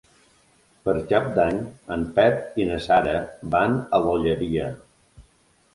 [0.87, 1.59] Per Cap d'Any
[1.97, 3.15] en Pep i na Sara
[3.57, 4.73] van a l'Olleria.